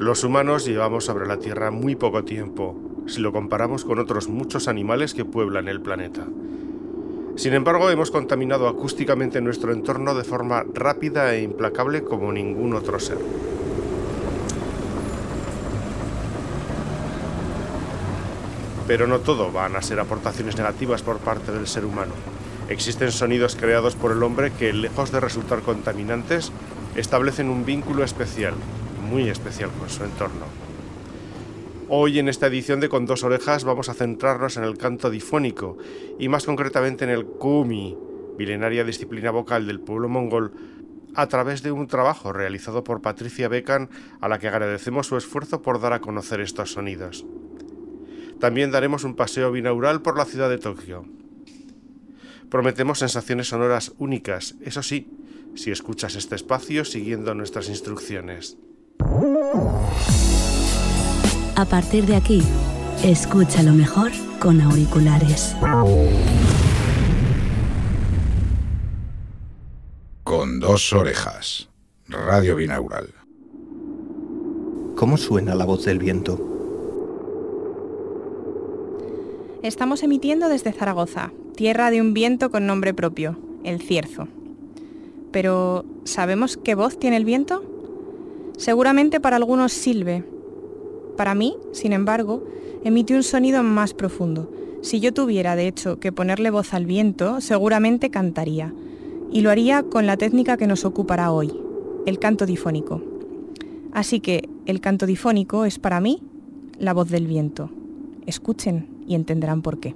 [0.00, 2.74] Los humanos llevamos sobre la Tierra muy poco tiempo,
[3.06, 6.26] si lo comparamos con otros muchos animales que pueblan el planeta.
[7.36, 12.98] Sin embargo, hemos contaminado acústicamente nuestro entorno de forma rápida e implacable como ningún otro
[12.98, 13.18] ser.
[18.86, 22.14] Pero no todo van a ser aportaciones negativas por parte del ser humano.
[22.70, 26.52] Existen sonidos creados por el hombre que, lejos de resultar contaminantes,
[26.96, 28.54] establecen un vínculo especial,
[29.10, 30.46] muy especial con su entorno.
[31.88, 35.76] Hoy en esta edición de Con dos orejas vamos a centrarnos en el canto difónico
[36.20, 37.98] y más concretamente en el kumi,
[38.38, 40.52] milenaria disciplina vocal del pueblo mongol,
[41.16, 45.60] a través de un trabajo realizado por Patricia Becan a la que agradecemos su esfuerzo
[45.60, 47.26] por dar a conocer estos sonidos.
[48.38, 51.04] También daremos un paseo binaural por la ciudad de Tokio.
[52.48, 55.10] Prometemos sensaciones sonoras únicas, eso sí,
[55.56, 58.56] si escuchas este espacio siguiendo nuestras instrucciones.
[61.56, 62.42] A partir de aquí,
[63.04, 65.54] escucha lo mejor con auriculares.
[70.24, 71.68] Con dos orejas.
[72.08, 73.12] Radio binaural.
[74.96, 76.38] ¿Cómo suena la voz del viento?
[79.62, 84.28] Estamos emitiendo desde Zaragoza, tierra de un viento con nombre propio, el cierzo.
[85.30, 87.69] Pero, ¿sabemos qué voz tiene el viento?
[88.60, 90.22] Seguramente para algunos silbe.
[91.16, 92.44] Para mí, sin embargo,
[92.84, 94.52] emite un sonido más profundo.
[94.82, 98.74] Si yo tuviera, de hecho, que ponerle voz al viento, seguramente cantaría.
[99.32, 101.58] Y lo haría con la técnica que nos ocupará hoy,
[102.04, 103.00] el canto difónico.
[103.92, 106.22] Así que el canto difónico es para mí
[106.78, 107.70] la voz del viento.
[108.26, 109.94] Escuchen y entenderán por qué.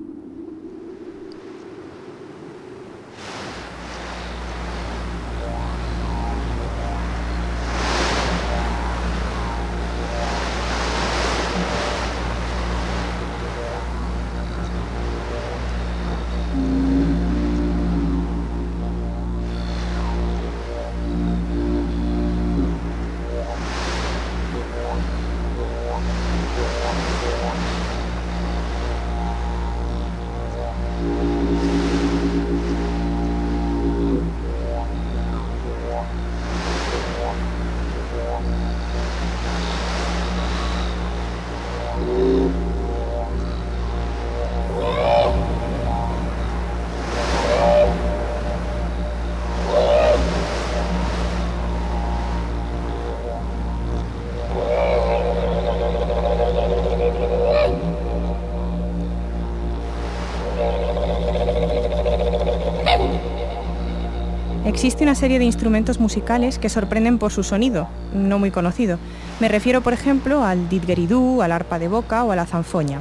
[64.74, 68.98] Existe una serie de instrumentos musicales que sorprenden por su sonido, no muy conocido.
[69.39, 73.01] Me refiero, por ejemplo, al didgeridoo, al arpa de boca o a la zanfoña.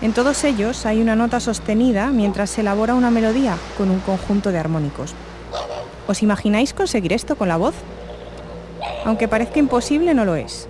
[0.00, 4.50] En todos ellos hay una nota sostenida mientras se elabora una melodía con un conjunto
[4.50, 5.12] de armónicos.
[6.08, 7.74] ¿Os imagináis conseguir esto con la voz?
[9.04, 10.68] Aunque parezca imposible, no lo es.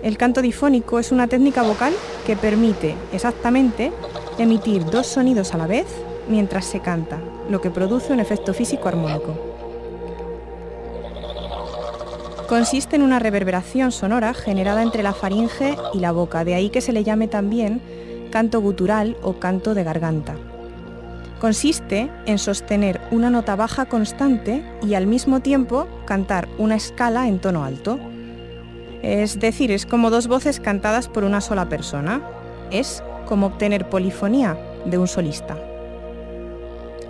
[0.00, 1.92] El canto difónico es una técnica vocal
[2.24, 3.92] que permite exactamente
[4.38, 5.86] emitir dos sonidos a la vez
[6.28, 7.18] mientras se canta,
[7.50, 9.55] lo que produce un efecto físico armónico.
[12.48, 16.80] Consiste en una reverberación sonora generada entre la faringe y la boca, de ahí que
[16.80, 17.80] se le llame también
[18.30, 20.36] canto gutural o canto de garganta.
[21.40, 27.40] Consiste en sostener una nota baja constante y al mismo tiempo cantar una escala en
[27.40, 27.98] tono alto.
[29.02, 32.22] Es decir, es como dos voces cantadas por una sola persona.
[32.70, 35.58] Es como obtener polifonía de un solista.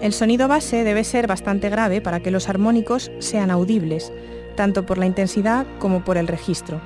[0.00, 4.12] El sonido base debe ser bastante grave para que los armónicos sean audibles,
[4.56, 6.80] tanto por la intensidad como por el registro.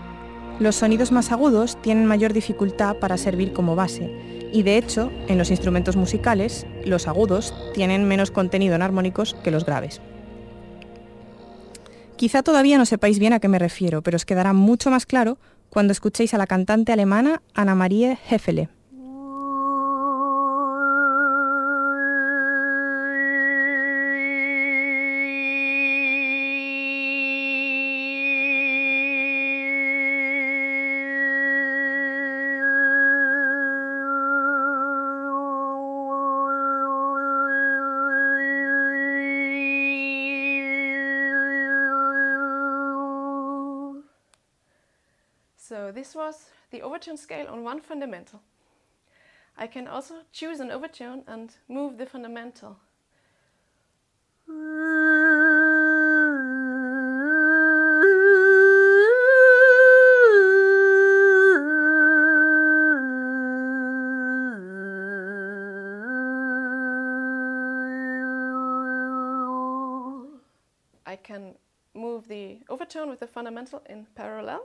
[0.58, 4.12] Los sonidos más agudos tienen mayor dificultad para servir como base,
[4.52, 9.50] y de hecho, en los instrumentos musicales, los agudos tienen menos contenido en armónicos que
[9.50, 10.02] los graves.
[12.16, 15.38] Quizá todavía no sepáis bien a qué me refiero, pero os quedará mucho más claro
[15.70, 18.68] cuando escuchéis a la cantante alemana Anna Marie Heffele.
[46.00, 48.40] This was the overtone scale on one fundamental.
[49.58, 52.78] I can also choose an overtone and move the fundamental.
[71.04, 71.56] I can
[71.92, 74.64] move the overtone with the fundamental in parallel.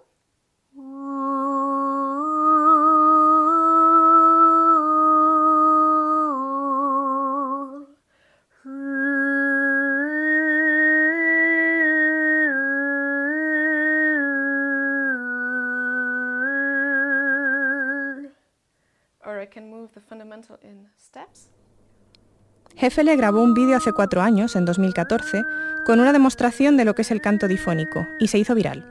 [22.77, 25.43] Hefele grabó un vídeo hace cuatro años, en 2014,
[25.85, 28.85] con una demostración de lo que es el canto difónico, y se hizo viral.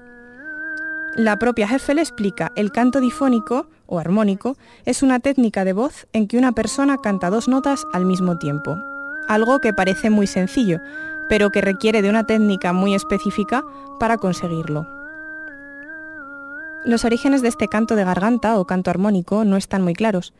[1.16, 6.26] La propia Hefele explica, el canto difónico, o armónico, es una técnica de voz en
[6.26, 8.76] que una persona canta dos notas al mismo tiempo,
[9.28, 10.80] algo que parece muy sencillo,
[11.28, 13.62] pero que requiere de una técnica muy específica
[14.00, 14.86] para conseguirlo.
[16.84, 20.34] Los orígenes de este canto de garganta o canto armónico no están muy claros.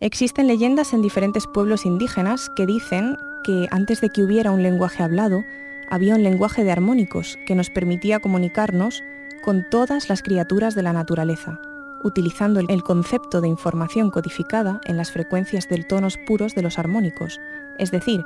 [0.00, 5.02] Existen leyendas en diferentes pueblos indígenas que dicen que antes de que hubiera un lenguaje
[5.02, 5.44] hablado,
[5.90, 9.02] había un lenguaje de armónicos que nos permitía comunicarnos
[9.42, 11.60] con todas las criaturas de la naturaleza,
[12.02, 17.38] utilizando el concepto de información codificada en las frecuencias del tonos puros de los armónicos,
[17.78, 18.24] es decir,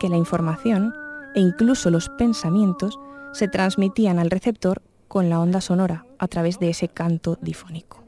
[0.00, 0.94] que la información
[1.34, 2.98] e incluso los pensamientos
[3.32, 8.05] se transmitían al receptor con la onda sonora a través de ese canto difónico.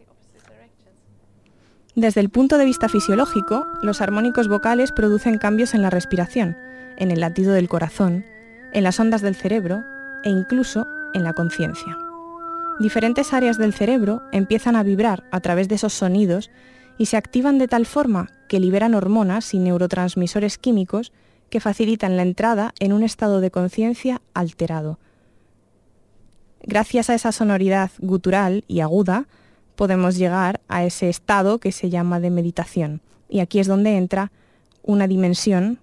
[1.99, 6.57] Desde el punto de vista fisiológico, los armónicos vocales producen cambios en la respiración,
[6.97, 8.25] en el latido del corazón,
[8.73, 9.83] en las ondas del cerebro
[10.23, 11.99] e incluso en la conciencia.
[12.79, 16.53] Diferentes áreas del cerebro empiezan a vibrar a través de esos sonidos
[16.99, 21.11] y se activan de tal forma que liberan hormonas y neurotransmisores químicos
[21.51, 25.01] que facilitan la entrada en un estado de conciencia alterado.
[26.63, 29.27] Gracias a esa sonoridad gutural y aguda,
[29.79, 33.01] podemos llegar a ese estado que se llama de meditación.
[33.29, 34.33] Y aquí es donde entra
[34.83, 35.79] una dimensión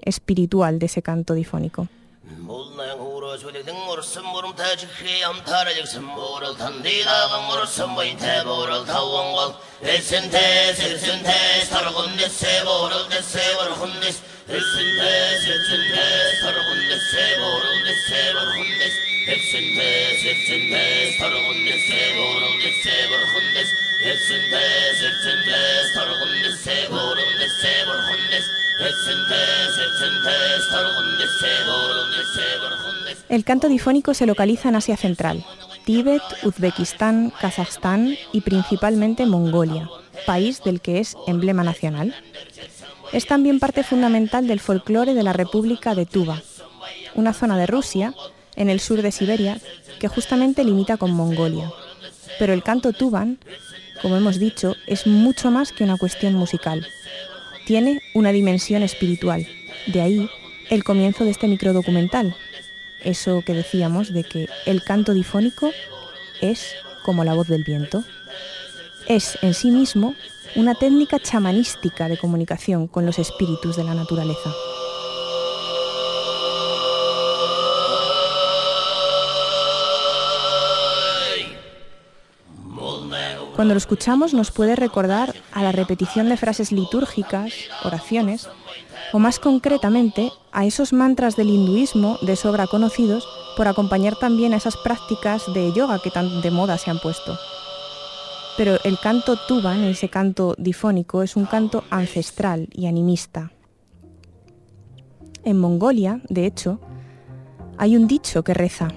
[0.00, 1.88] espiritual de ese canto difónico.
[33.28, 35.44] El canto difónico se localiza en Asia Central,
[35.84, 39.88] Tíbet, Uzbekistán, Kazajstán y principalmente Mongolia,
[40.26, 42.14] país del que es emblema nacional.
[43.12, 46.42] Es también parte fundamental del folclore de la República de Tuva,
[47.14, 48.14] una zona de Rusia,
[48.60, 49.58] en el sur de Siberia,
[49.98, 51.72] que justamente limita con Mongolia.
[52.38, 53.38] Pero el canto tuban,
[54.02, 56.86] como hemos dicho, es mucho más que una cuestión musical.
[57.64, 59.48] Tiene una dimensión espiritual.
[59.86, 60.30] De ahí
[60.68, 62.36] el comienzo de este microdocumental.
[63.02, 65.70] Eso que decíamos de que el canto difónico
[66.42, 68.04] es como la voz del viento.
[69.08, 70.14] Es en sí mismo
[70.54, 74.52] una técnica chamanística de comunicación con los espíritus de la naturaleza.
[83.60, 87.52] Cuando lo escuchamos nos puede recordar a la repetición de frases litúrgicas,
[87.84, 88.48] oraciones,
[89.12, 94.56] o más concretamente a esos mantras del hinduismo de sobra conocidos por acompañar también a
[94.56, 97.38] esas prácticas de yoga que tan de moda se han puesto.
[98.56, 103.52] Pero el canto tuban, ese canto difónico, es un canto ancestral y animista.
[105.44, 106.80] En Mongolia, de hecho,
[107.76, 108.88] hay un dicho que reza,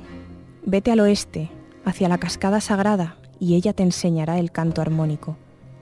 [0.65, 1.51] vete al oeste,
[1.83, 5.35] hacia la cascada sagrada, y ella te enseñará el canto armónico.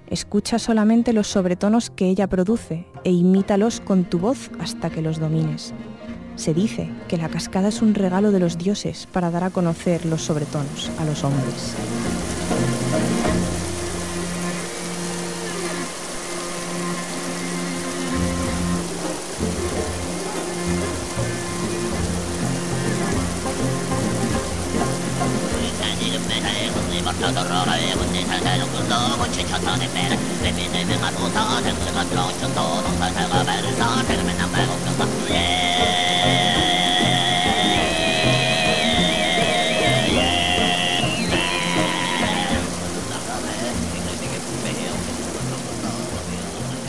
[0.08, 5.20] Escucha solamente los sobretonos que ella produce e imítalos con tu voz hasta que los
[5.20, 5.74] domines.
[6.36, 10.08] Se dice que la cascada es un regalo de los dioses para dar a conocer
[10.08, 11.76] los sobretonos a los hombres.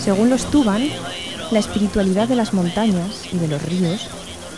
[0.02, 0.82] Según los Tuban,
[1.52, 4.08] la espiritualidad de las montañas y de los ríos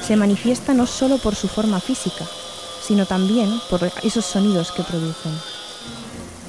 [0.03, 2.25] se manifiesta no solo por su forma física,
[2.83, 5.33] sino también por esos sonidos que producen.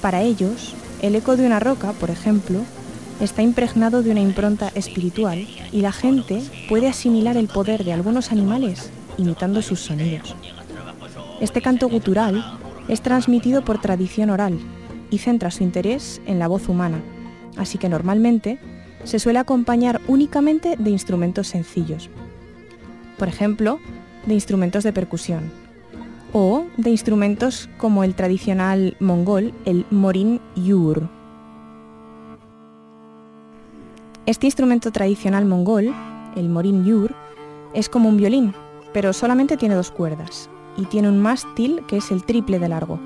[0.01, 2.61] Para ellos, el eco de una roca, por ejemplo,
[3.19, 8.31] está impregnado de una impronta espiritual y la gente puede asimilar el poder de algunos
[8.31, 10.35] animales imitando sus sonidos.
[11.39, 14.59] Este canto gutural es transmitido por tradición oral
[15.09, 17.01] y centra su interés en la voz humana,
[17.57, 18.59] así que normalmente
[19.03, 22.09] se suele acompañar únicamente de instrumentos sencillos.
[23.17, 23.79] Por ejemplo,
[24.25, 25.64] de instrumentos de percusión
[26.37, 31.07] o de instrumentos como el tradicional mongol, el morin yur.
[34.25, 35.95] Este instrumento tradicional mongol,
[36.35, 37.15] el morin yur,
[37.73, 38.53] es como un violín,
[38.91, 42.99] pero solamente tiene dos cuerdas y tiene un mástil que es el triple de largo.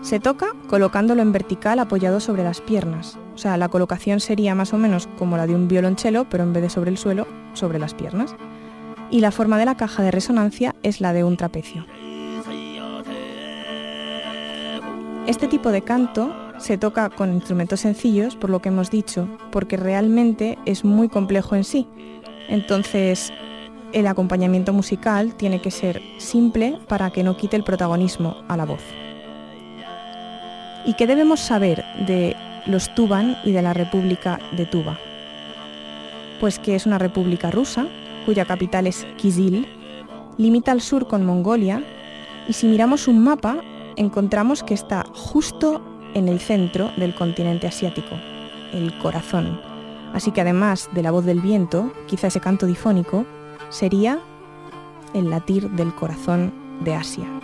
[0.00, 3.18] Se toca colocándolo en vertical apoyado sobre las piernas.
[3.34, 6.52] O sea, la colocación sería más o menos como la de un violonchelo, pero en
[6.52, 8.36] vez de sobre el suelo, sobre las piernas.
[9.10, 11.84] Y la forma de la caja de resonancia es la de un trapecio.
[15.26, 19.76] Este tipo de canto se toca con instrumentos sencillos, por lo que hemos dicho, porque
[19.76, 21.88] realmente es muy complejo en sí.
[22.48, 23.32] Entonces,
[23.92, 28.66] el acompañamiento musical tiene que ser simple para que no quite el protagonismo a la
[28.66, 28.82] voz.
[30.84, 34.96] ¿Y qué debemos saber de los Tuban y de la República de Tuba?
[36.38, 37.88] Pues que es una república rusa,
[38.26, 39.66] cuya capital es Kizil,
[40.38, 41.82] limita al sur con Mongolia
[42.48, 43.56] y si miramos un mapa
[43.96, 45.82] encontramos que está justo
[46.14, 48.14] en el centro del continente asiático,
[48.72, 49.60] el corazón.
[50.14, 53.26] Así que además de la voz del viento, quizá ese canto difónico,
[53.68, 54.20] sería
[55.14, 56.52] el latir del corazón
[56.84, 57.35] de Asia.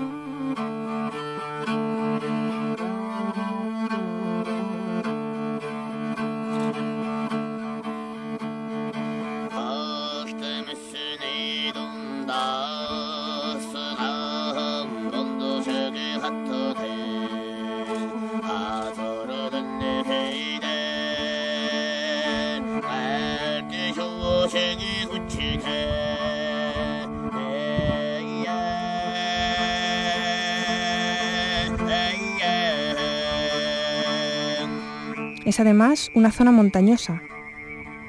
[35.44, 37.20] Es además una zona montañosa.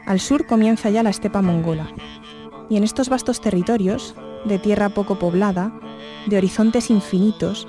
[0.06, 1.88] Al sur comienza ya la estepa mongola.
[2.70, 5.74] Y en estos vastos territorios, de tierra poco poblada,
[6.28, 7.68] de horizontes infinitos,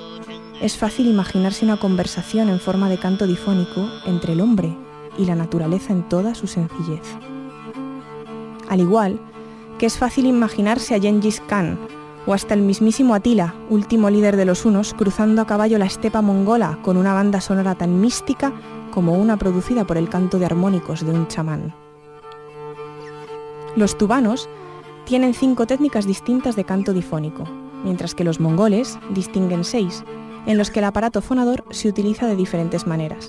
[0.60, 4.76] es fácil imaginarse una conversación en forma de canto difónico entre el hombre
[5.16, 7.02] y la naturaleza en toda su sencillez.
[8.68, 9.18] Al igual
[9.78, 11.78] que es fácil imaginarse a Gengis Khan
[12.26, 16.22] o hasta el mismísimo Atila, último líder de los hunos, cruzando a caballo la estepa
[16.22, 18.52] mongola con una banda sonora tan mística
[18.94, 21.74] como una producida por el canto de armónicos de un chamán.
[23.74, 24.48] Los tubanos
[25.04, 27.42] tienen cinco técnicas distintas de canto difónico,
[27.82, 30.04] mientras que los mongoles distinguen seis,
[30.46, 33.28] en los que el aparato fonador se utiliza de diferentes maneras.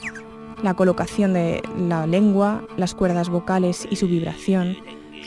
[0.61, 4.77] La colocación de la lengua, las cuerdas vocales y su vibración,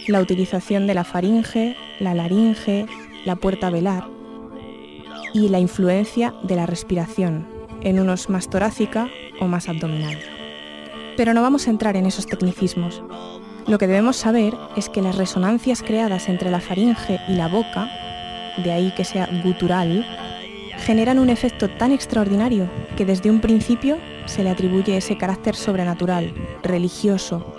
[0.06, 2.86] la utilización de la faringe, la laringe,
[3.24, 4.06] la puerta velar
[5.34, 7.44] y la influencia de la respiración,
[7.80, 9.08] en unos más torácica
[9.40, 10.18] o más abdominal.
[11.16, 13.02] Pero no vamos a entrar en esos tecnicismos.
[13.66, 17.90] Lo que debemos saber es que las resonancias creadas entre la faringe y la boca,
[18.64, 20.06] de ahí que sea gutural,
[20.78, 26.32] generan un efecto tan extraordinario que desde un principio se le atribuye ese carácter sobrenatural,
[26.62, 27.54] religioso,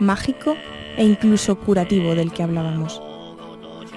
[0.00, 0.56] mágico
[0.96, 3.02] e incluso curativo del que hablábamos.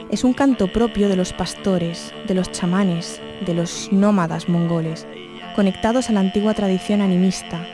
[0.09, 5.07] Es un canto propio de los pastores, de los chamanes, de los nómadas mongoles,
[5.55, 7.65] conectados a la antigua tradición animista,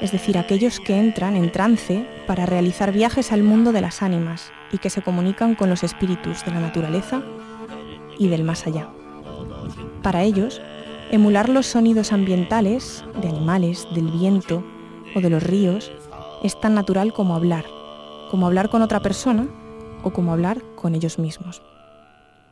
[0.00, 4.52] es decir, aquellos que entran en trance para realizar viajes al mundo de las ánimas
[4.72, 7.22] y que se comunican con los espíritus de la naturaleza
[8.18, 8.88] y del más allá.
[10.02, 10.60] Para ellos,
[11.10, 14.64] emular los sonidos ambientales, de animales, del viento
[15.14, 15.92] o de los ríos,
[16.42, 17.64] es tan natural como hablar,
[18.30, 19.46] como hablar con otra persona
[20.02, 21.62] o como hablar con ellos mismos.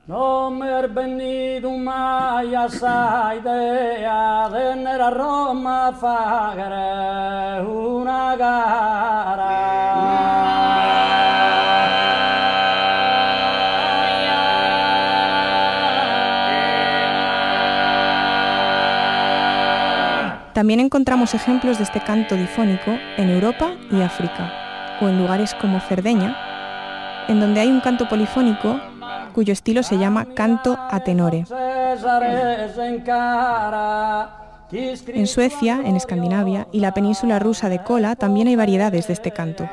[0.06, 9.90] No me he venido más esa idea de tener a Roma fagre una gara.
[20.54, 24.52] También encontramos ejemplos de este canto difónico en Europa y África,
[25.00, 26.36] o en lugares como Cerdeña,
[27.28, 28.80] en donde hay un canto polifónico
[29.32, 31.44] cuyo estilo se llama canto a tenore.
[35.12, 39.32] En Suecia, en Escandinavia y la península rusa de Kola también hay variedades de este
[39.32, 39.68] canto,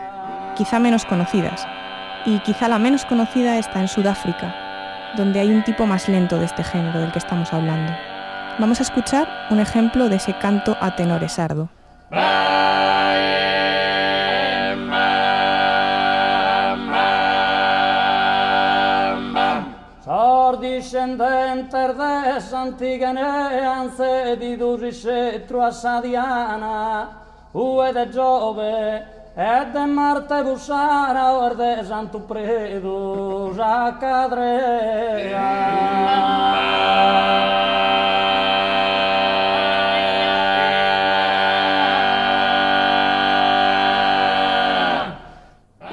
[0.55, 1.67] quizá menos conocidas,
[2.25, 4.55] y quizá la menos conocida está en Sudáfrica,
[5.15, 7.93] donde hay un tipo más lento de este género del que estamos hablando.
[8.59, 11.69] Vamos a escuchar un ejemplo de ese canto a tenore sardo.
[21.07, 27.09] Or discendente des antiganean cedido ricetro a Sadiana,
[27.53, 29.03] ue de Giove,
[29.35, 33.97] e de Marte busara, or de Santo Predo, ja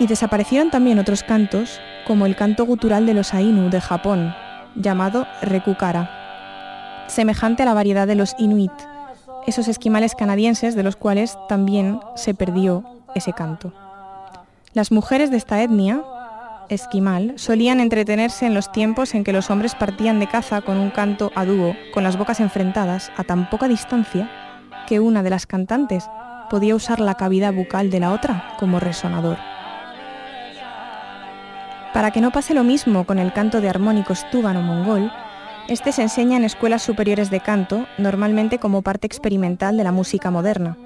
[0.01, 4.35] Y desaparecieron también otros cantos, como el canto gutural de los Ainu de Japón,
[4.75, 8.73] llamado Rekukara, semejante a la variedad de los Inuit,
[9.47, 13.73] esos esquimales canadienses de los cuales también se perdió ese canto.
[14.73, 16.03] Las mujeres de esta etnia,
[16.69, 20.91] esquimal, solían entretenerse en los tiempos en que los hombres partían de caza con un
[20.91, 24.31] canto a dúo, con las bocas enfrentadas a tan poca distancia
[24.87, 26.09] que una de las cantantes
[26.51, 29.54] podía usar la cavidad bucal de la otra como resonador.
[31.95, 35.13] Para que no pase lo mismo con el canto de armónicos túbano-mongol,
[35.69, 40.33] este se enseña en escuelas superiores de canto, normalmente como parte experimental de la música
[40.33, 40.77] moderna.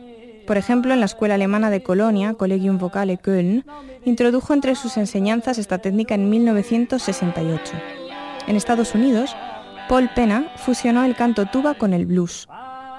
[0.47, 3.65] Por ejemplo, en la escuela alemana de Colonia, Collegium Vocale Köln,
[4.05, 7.73] introdujo entre sus enseñanzas esta técnica en 1968.
[8.47, 9.35] En Estados Unidos,
[9.89, 12.47] Paul Pena fusionó el canto tuba con el blues.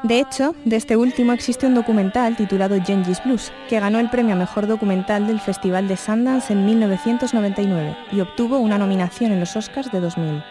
[0.03, 4.34] De hecho, de este último existe un documental titulado Genghis Blues, que ganó el premio
[4.34, 9.58] a Mejor Documental del Festival de Sundance en 1999 y obtuvo una nominación en los
[9.58, 10.41] Oscars de 2000.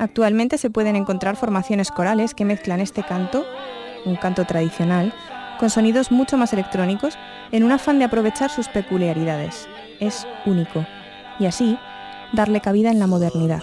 [0.00, 3.46] Actualmente se pueden encontrar formaciones corales que mezclan este canto,
[4.04, 5.14] un canto tradicional,
[5.60, 7.16] con sonidos mucho más electrónicos
[7.52, 9.68] en un afán de aprovechar sus peculiaridades.
[10.00, 10.84] Es único.
[11.38, 11.78] Y así,
[12.34, 13.62] darle cabida en la modernidad.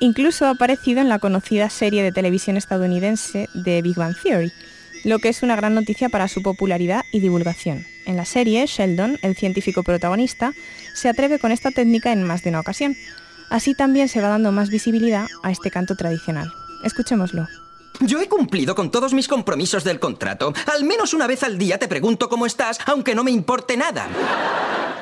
[0.00, 4.52] Incluso ha aparecido en la conocida serie de televisión estadounidense de Big Bang Theory,
[5.04, 7.84] lo que es una gran noticia para su popularidad y divulgación.
[8.06, 10.52] En la serie, Sheldon, el científico protagonista,
[10.94, 12.96] se atreve con esta técnica en más de una ocasión.
[13.50, 16.52] Así también se va dando más visibilidad a este canto tradicional.
[16.84, 17.46] Escuchémoslo.
[18.00, 20.52] Yo he cumplido con todos mis compromisos del contrato.
[20.72, 24.06] Al menos una vez al día te pregunto cómo estás, aunque no me importe nada.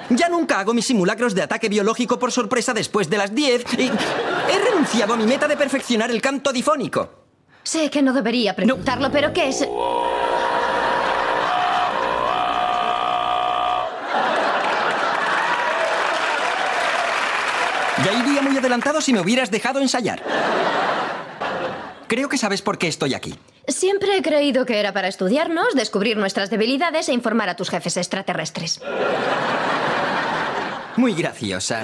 [0.09, 3.91] Ya nunca hago mis simulacros de ataque biológico por sorpresa después de las 10 y
[3.91, 7.27] he renunciado a mi meta de perfeccionar el canto difónico.
[7.65, 9.67] Sé que no debería preguntarlo, pero ¿qué es?
[18.05, 20.23] Ya iría muy adelantado si me hubieras dejado ensayar.
[22.07, 23.39] Creo que sabes por qué estoy aquí.
[23.69, 27.99] Siempre he creído que era para estudiarnos, descubrir nuestras debilidades e informar a tus jefes
[27.99, 28.81] extraterrestres.
[30.97, 31.83] Muy graciosa.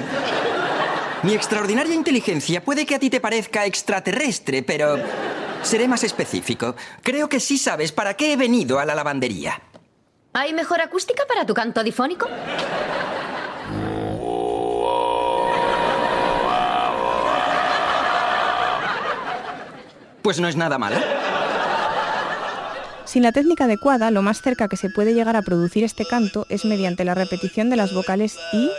[1.23, 4.97] Mi extraordinaria inteligencia puede que a ti te parezca extraterrestre, pero
[5.63, 6.75] seré más específico.
[7.03, 9.61] Creo que sí sabes para qué he venido a la lavandería.
[10.33, 12.27] ¿Hay mejor acústica para tu canto difónico?
[20.23, 20.97] Pues no es nada malo.
[23.05, 26.47] Sin la técnica adecuada, lo más cerca que se puede llegar a producir este canto
[26.49, 28.71] es mediante la repetición de las vocales I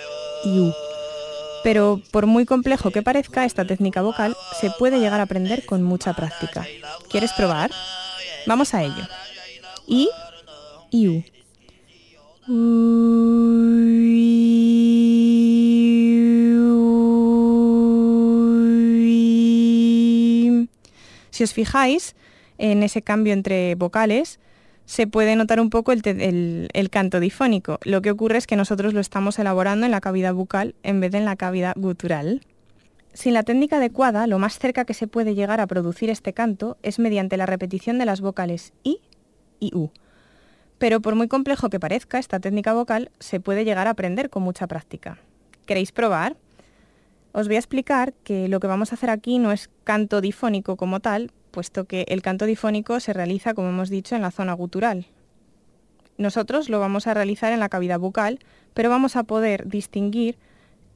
[0.45, 0.73] y U.
[1.63, 5.83] Pero por muy complejo que parezca, esta técnica vocal se puede llegar a aprender con
[5.83, 6.65] mucha práctica.
[7.09, 7.71] ¿Quieres probar?
[8.47, 9.07] Vamos a ello.
[9.87, 10.09] I
[10.89, 11.23] y U.
[21.33, 22.15] Si os fijáis
[22.59, 24.39] en ese cambio entre vocales,
[24.85, 27.79] se puede notar un poco el, canto difónico.
[27.85, 31.11] Lo que ocurre es que nosotros lo estamos elaborando en la cavidad bucal en vez
[31.11, 32.45] de en la cavidad gutural.
[33.13, 36.77] Sin la técnica adecuada, lo más cerca que se puede llegar a producir este canto
[36.83, 38.99] es mediante la repetición de las vocales I
[39.59, 39.89] y U.
[40.77, 44.43] Pero por muy complejo que parezca, esta técnica vocal se puede llegar a aprender con
[44.43, 45.17] mucha práctica.
[45.65, 46.37] ¿Queréis probar?
[47.33, 50.77] Os voy a explicar que lo que vamos a hacer aquí no es canto difónico
[50.77, 54.53] como tal, puesto que el canto difónico se realiza, como hemos dicho, en la zona
[54.53, 55.07] gutural.
[56.17, 58.37] Nosotros lo vamos a realizar en la cavidad bucal,
[58.75, 60.37] pero vamos a poder distinguir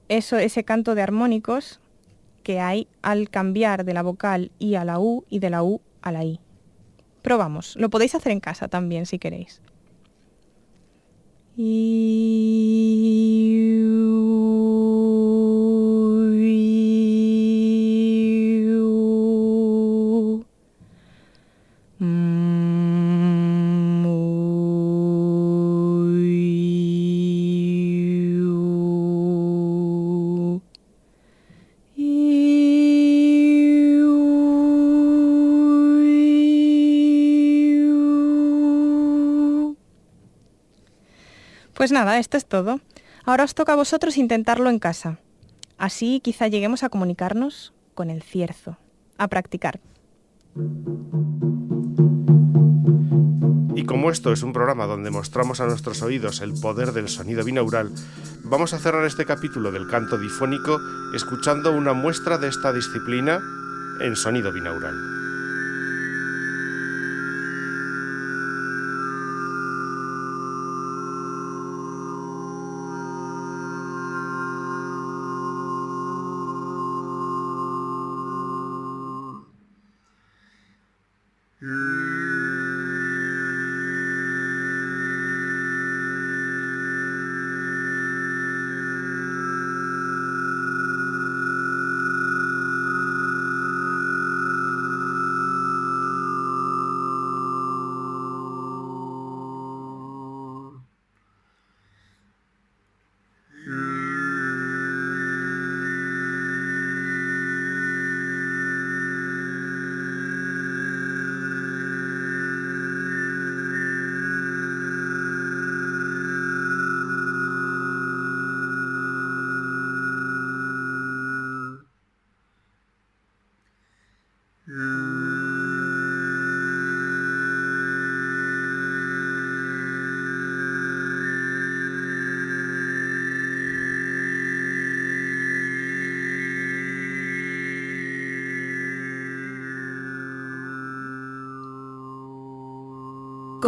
[0.10, 1.80] eso, ese canto de armónicos
[2.43, 5.82] que hay al cambiar de la vocal I a la U y de la U
[6.04, 6.39] a la I.
[7.23, 9.60] Probamos, lo podéis hacer en casa también si queréis.
[41.88, 42.82] Pues nada, esto es todo.
[43.23, 45.19] Ahora os toca a vosotros intentarlo en casa.
[45.78, 48.78] Así quizá lleguemos a comunicarnos con el cierzo,
[49.17, 49.80] a practicar.
[53.73, 57.45] Y como esto es un programa donde mostramos a nuestros oídos el poder del sonido
[57.45, 57.89] binaural,
[58.43, 60.82] vamos a cerrar este capítulo del canto difónico
[61.15, 63.39] escuchando una muestra de esta disciplina
[64.02, 65.27] en sonido binaural.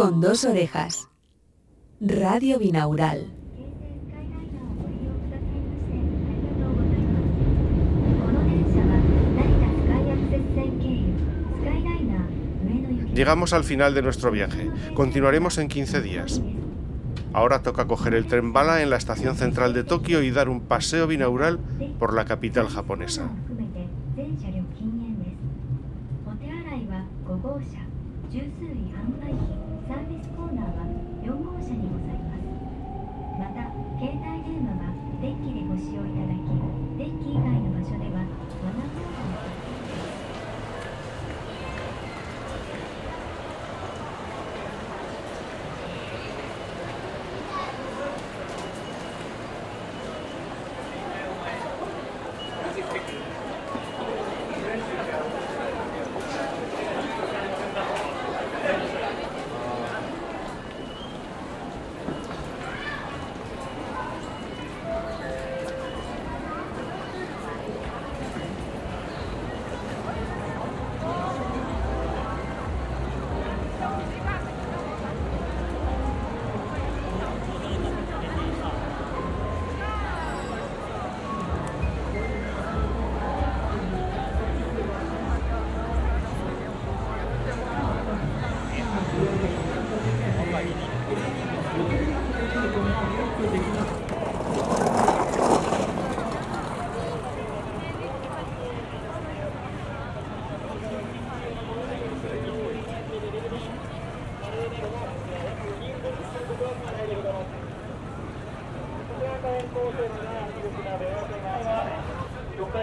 [0.00, 1.10] con dos orejas.
[2.00, 3.34] Radio binaural.
[13.14, 14.70] Llegamos al final de nuestro viaje.
[14.94, 16.40] Continuaremos en 15 días.
[17.34, 20.62] Ahora toca coger el tren bala en la estación central de Tokio y dar un
[20.62, 21.60] paseo binaural
[21.98, 23.28] por la capital japonesa.
[35.80, 36.48] 使用いただき
[36.98, 38.09] デッキ以外の場所で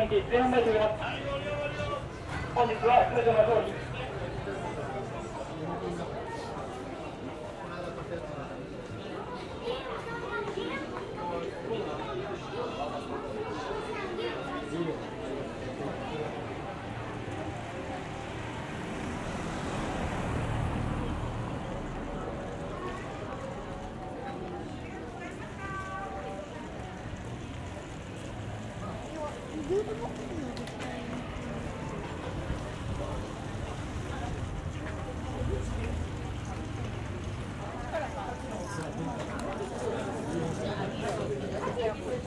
[0.08, 0.24] 本日
[2.88, 3.77] は通常の通り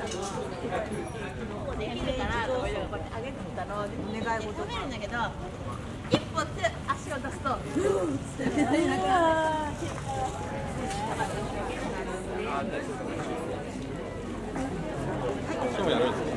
[0.01, 0.13] たの
[1.67, 3.85] こうできるからうこうやって上げてみたの
[4.25, 4.47] 願い。
[4.47, 5.17] 事めるんだけど
[6.11, 6.47] 一歩っ
[6.89, 9.07] 足を出すとうんっうってなく
[15.91, 16.30] なる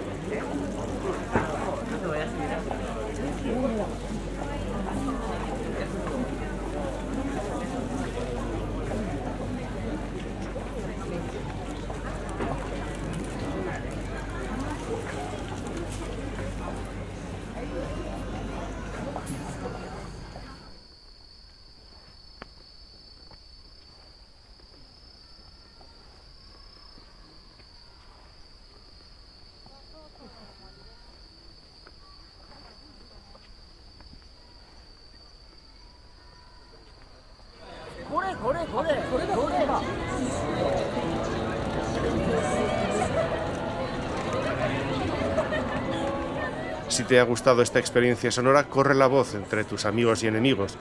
[46.89, 50.77] Si te ha gustado esta experiencia sonora, corre la voz entre tus amigos y enemigos.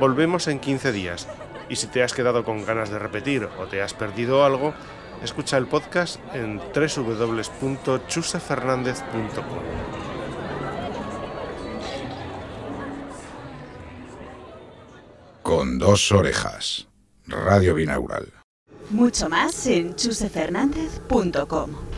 [0.00, 1.28] Volvemos en 15 días.
[1.68, 4.74] Y si te has quedado con ganas de repetir o te has perdido algo,
[5.22, 9.44] escucha el podcast en www.chusefernandez.com.
[15.42, 16.88] Con dos orejas.
[17.32, 18.32] Radio Binaural.
[18.90, 21.91] Mucho más en chusefernandez.com.